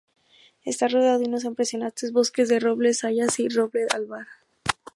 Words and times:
Está 0.63 0.87
rodeado 0.87 1.19
de 1.19 1.25
unos 1.27 1.43
impresionantes 1.43 2.11
bosques 2.11 2.49
de 2.49 2.59
robles, 2.59 3.03
hayas 3.03 3.39
y 3.39 3.49
roble 3.49 3.85
albar. 3.93 4.25